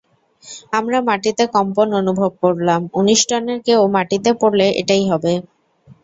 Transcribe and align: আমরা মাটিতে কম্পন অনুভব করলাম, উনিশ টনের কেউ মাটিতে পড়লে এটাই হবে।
আমরা 0.73 0.97
মাটিতে 1.07 1.43
কম্পন 1.55 1.87
অনুভব 2.01 2.31
করলাম, 2.43 2.81
উনিশ 2.99 3.21
টনের 3.29 3.59
কেউ 3.67 3.81
মাটিতে 3.95 4.29
পড়লে 4.41 4.67
এটাই 4.81 5.03
হবে। 5.11 5.33